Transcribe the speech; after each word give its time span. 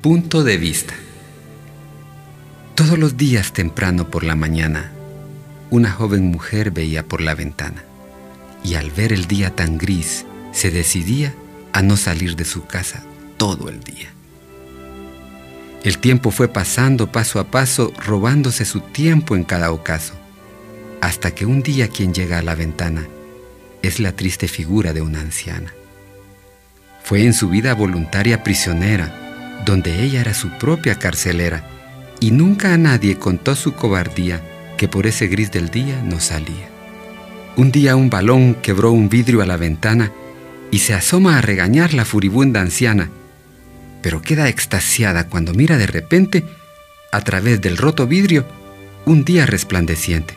Punto 0.00 0.44
de 0.44 0.56
vista. 0.56 0.94
Todos 2.74 2.98
los 2.98 3.18
días 3.18 3.52
temprano 3.52 4.08
por 4.08 4.24
la 4.24 4.34
mañana, 4.34 4.92
una 5.68 5.90
joven 5.92 6.24
mujer 6.24 6.70
veía 6.70 7.04
por 7.04 7.20
la 7.20 7.34
ventana 7.34 7.84
y 8.64 8.76
al 8.76 8.90
ver 8.90 9.12
el 9.12 9.26
día 9.26 9.54
tan 9.54 9.76
gris, 9.76 10.24
se 10.52 10.70
decidía 10.70 11.34
a 11.74 11.82
no 11.82 11.98
salir 11.98 12.34
de 12.34 12.46
su 12.46 12.64
casa 12.64 13.02
todo 13.36 13.68
el 13.68 13.80
día. 13.80 14.08
El 15.84 15.98
tiempo 15.98 16.30
fue 16.30 16.48
pasando 16.48 17.12
paso 17.12 17.38
a 17.38 17.50
paso, 17.50 17.92
robándose 18.02 18.64
su 18.64 18.80
tiempo 18.80 19.36
en 19.36 19.44
cada 19.44 19.70
ocaso, 19.70 20.14
hasta 21.02 21.34
que 21.34 21.44
un 21.44 21.62
día 21.62 21.88
quien 21.88 22.14
llega 22.14 22.38
a 22.38 22.42
la 22.42 22.54
ventana 22.54 23.06
es 23.82 24.00
la 24.00 24.16
triste 24.16 24.48
figura 24.48 24.94
de 24.94 25.02
una 25.02 25.20
anciana. 25.20 25.74
Fue 27.04 27.26
en 27.26 27.34
su 27.34 27.50
vida 27.50 27.74
voluntaria 27.74 28.42
prisionera, 28.42 29.29
donde 29.64 30.02
ella 30.02 30.20
era 30.20 30.34
su 30.34 30.50
propia 30.58 30.98
carcelera, 30.98 31.64
y 32.20 32.30
nunca 32.30 32.74
a 32.74 32.78
nadie 32.78 33.18
contó 33.18 33.54
su 33.54 33.74
cobardía 33.74 34.42
que 34.76 34.88
por 34.88 35.06
ese 35.06 35.26
gris 35.26 35.50
del 35.50 35.70
día 35.70 36.02
no 36.02 36.20
salía. 36.20 36.68
Un 37.56 37.72
día 37.72 37.96
un 37.96 38.10
balón 38.10 38.54
quebró 38.54 38.92
un 38.92 39.08
vidrio 39.08 39.42
a 39.42 39.46
la 39.46 39.56
ventana 39.56 40.12
y 40.70 40.78
se 40.78 40.94
asoma 40.94 41.38
a 41.38 41.40
regañar 41.40 41.94
la 41.94 42.04
furibunda 42.04 42.60
anciana, 42.60 43.10
pero 44.02 44.22
queda 44.22 44.48
extasiada 44.48 45.28
cuando 45.28 45.52
mira 45.52 45.76
de 45.76 45.86
repente, 45.86 46.44
a 47.12 47.20
través 47.22 47.60
del 47.60 47.76
roto 47.76 48.06
vidrio, 48.06 48.46
un 49.04 49.24
día 49.24 49.46
resplandeciente. 49.46 50.34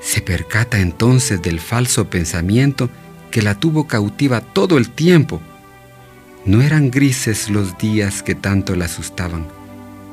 Se 0.00 0.20
percata 0.20 0.80
entonces 0.80 1.42
del 1.42 1.60
falso 1.60 2.08
pensamiento 2.08 2.90
que 3.30 3.42
la 3.42 3.54
tuvo 3.54 3.86
cautiva 3.86 4.40
todo 4.40 4.78
el 4.78 4.90
tiempo 4.90 5.40
no 6.44 6.62
eran 6.62 6.90
grises 6.90 7.50
los 7.50 7.76
días 7.78 8.22
que 8.22 8.34
tanto 8.34 8.74
la 8.74 8.86
asustaban, 8.86 9.46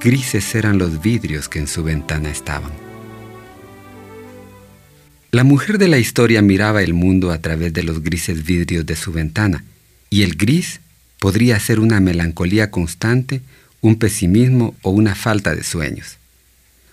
grises 0.00 0.54
eran 0.54 0.78
los 0.78 1.02
vidrios 1.02 1.48
que 1.48 1.58
en 1.58 1.66
su 1.66 1.82
ventana 1.82 2.30
estaban. 2.30 2.70
La 5.32 5.44
mujer 5.44 5.78
de 5.78 5.88
la 5.88 5.98
historia 5.98 6.42
miraba 6.42 6.82
el 6.82 6.94
mundo 6.94 7.32
a 7.32 7.38
través 7.38 7.72
de 7.72 7.82
los 7.82 8.02
grises 8.02 8.44
vidrios 8.44 8.86
de 8.86 8.96
su 8.96 9.12
ventana, 9.12 9.64
y 10.10 10.22
el 10.22 10.36
gris 10.36 10.80
podría 11.18 11.58
ser 11.58 11.80
una 11.80 12.00
melancolía 12.00 12.70
constante, 12.70 13.40
un 13.80 13.96
pesimismo 13.96 14.74
o 14.82 14.90
una 14.90 15.14
falta 15.14 15.54
de 15.54 15.64
sueños. 15.64 16.18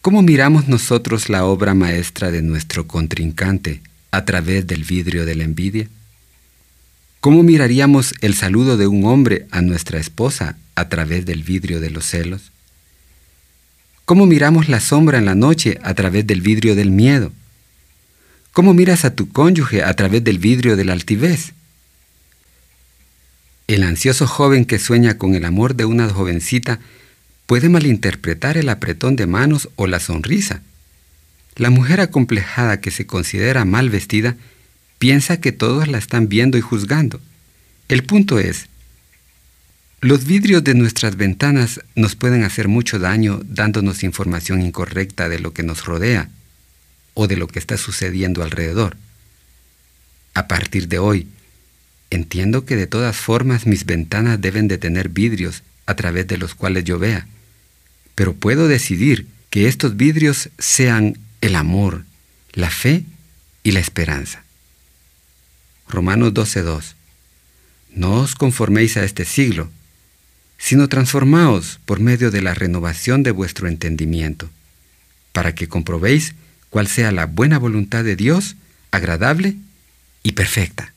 ¿Cómo 0.00 0.22
miramos 0.22 0.68
nosotros 0.68 1.28
la 1.28 1.44
obra 1.44 1.74
maestra 1.74 2.30
de 2.30 2.40
nuestro 2.40 2.86
contrincante 2.86 3.82
a 4.12 4.24
través 4.24 4.66
del 4.66 4.84
vidrio 4.84 5.26
de 5.26 5.34
la 5.34 5.44
envidia? 5.44 5.88
¿Cómo 7.20 7.42
miraríamos 7.42 8.14
el 8.22 8.34
saludo 8.34 8.78
de 8.78 8.86
un 8.86 9.04
hombre 9.04 9.46
a 9.50 9.60
nuestra 9.60 10.00
esposa 10.00 10.56
a 10.74 10.88
través 10.88 11.26
del 11.26 11.42
vidrio 11.42 11.78
de 11.78 11.90
los 11.90 12.06
celos? 12.06 12.50
¿Cómo 14.06 14.24
miramos 14.24 14.70
la 14.70 14.80
sombra 14.80 15.18
en 15.18 15.26
la 15.26 15.34
noche 15.34 15.78
a 15.82 15.92
través 15.92 16.26
del 16.26 16.40
vidrio 16.40 16.74
del 16.74 16.90
miedo? 16.90 17.30
¿Cómo 18.54 18.72
miras 18.72 19.04
a 19.04 19.14
tu 19.14 19.28
cónyuge 19.30 19.84
a 19.84 19.92
través 19.92 20.24
del 20.24 20.38
vidrio 20.38 20.76
de 20.76 20.86
la 20.86 20.94
altivez? 20.94 21.52
El 23.66 23.82
ansioso 23.82 24.26
joven 24.26 24.64
que 24.64 24.78
sueña 24.78 25.18
con 25.18 25.34
el 25.34 25.44
amor 25.44 25.76
de 25.76 25.84
una 25.84 26.08
jovencita 26.08 26.80
puede 27.44 27.68
malinterpretar 27.68 28.56
el 28.56 28.70
apretón 28.70 29.16
de 29.16 29.26
manos 29.26 29.68
o 29.76 29.86
la 29.86 30.00
sonrisa. 30.00 30.62
La 31.56 31.68
mujer 31.68 32.00
acomplejada 32.00 32.80
que 32.80 32.90
se 32.90 33.06
considera 33.06 33.66
mal 33.66 33.90
vestida 33.90 34.36
piensa 35.00 35.40
que 35.40 35.50
todos 35.50 35.88
la 35.88 35.96
están 35.96 36.28
viendo 36.28 36.58
y 36.58 36.60
juzgando. 36.60 37.22
El 37.88 38.04
punto 38.04 38.38
es, 38.38 38.66
los 40.02 40.24
vidrios 40.24 40.62
de 40.62 40.74
nuestras 40.74 41.16
ventanas 41.16 41.80
nos 41.96 42.16
pueden 42.16 42.44
hacer 42.44 42.68
mucho 42.68 42.98
daño 42.98 43.40
dándonos 43.44 44.04
información 44.04 44.60
incorrecta 44.60 45.30
de 45.30 45.38
lo 45.38 45.54
que 45.54 45.62
nos 45.62 45.86
rodea 45.86 46.28
o 47.14 47.28
de 47.28 47.36
lo 47.36 47.48
que 47.48 47.58
está 47.58 47.78
sucediendo 47.78 48.42
alrededor. 48.42 48.98
A 50.34 50.46
partir 50.46 50.86
de 50.86 50.98
hoy, 50.98 51.28
entiendo 52.10 52.66
que 52.66 52.76
de 52.76 52.86
todas 52.86 53.16
formas 53.16 53.66
mis 53.66 53.86
ventanas 53.86 54.38
deben 54.38 54.68
de 54.68 54.76
tener 54.76 55.08
vidrios 55.08 55.62
a 55.86 55.94
través 55.94 56.26
de 56.26 56.36
los 56.36 56.54
cuales 56.54 56.84
yo 56.84 56.98
vea, 56.98 57.26
pero 58.14 58.34
puedo 58.34 58.68
decidir 58.68 59.26
que 59.48 59.66
estos 59.66 59.96
vidrios 59.96 60.50
sean 60.58 61.16
el 61.40 61.56
amor, 61.56 62.04
la 62.52 62.68
fe 62.68 63.04
y 63.62 63.72
la 63.72 63.80
esperanza. 63.80 64.44
Romanos 65.90 66.32
12:2. 66.32 66.94
No 67.94 68.20
os 68.20 68.34
conforméis 68.34 68.96
a 68.96 69.04
este 69.04 69.24
siglo, 69.24 69.68
sino 70.58 70.88
transformaos 70.88 71.80
por 71.84 72.00
medio 72.00 72.30
de 72.30 72.42
la 72.42 72.54
renovación 72.54 73.22
de 73.22 73.30
vuestro 73.30 73.66
entendimiento, 73.66 74.48
para 75.32 75.54
que 75.54 75.68
comprobéis 75.68 76.34
cuál 76.68 76.86
sea 76.86 77.10
la 77.12 77.26
buena 77.26 77.58
voluntad 77.58 78.04
de 78.04 78.14
Dios, 78.14 78.56
agradable 78.90 79.56
y 80.22 80.32
perfecta. 80.32 80.92